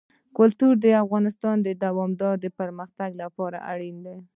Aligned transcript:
کلتور 0.37 0.73
د 0.85 0.85
افغانستان 1.03 1.55
د 1.63 1.69
دوامداره 1.83 2.49
پرمختګ 2.59 3.09
لپاره 3.21 3.57
اړین 3.71 3.97
دي. 4.05 4.17